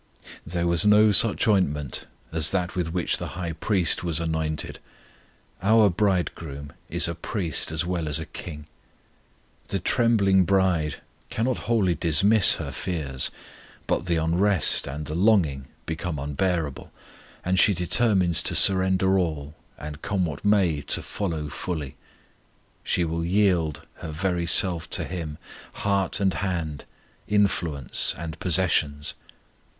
[0.47, 4.79] There was no such ointment as that with which the High Priest was anointed:
[5.61, 8.65] our Bridegroom is a Priest as well as a King.
[9.67, 10.95] The trembling bride
[11.29, 13.29] cannot wholly dismiss her fears;
[13.85, 16.91] but the unrest and the longing become unbearable,
[17.45, 21.95] and she determines to surrender all, and come what may to follow fully.
[22.83, 25.37] She will yield her very self to Him,
[25.73, 26.85] heart and hand,
[27.27, 29.13] influence and possessions.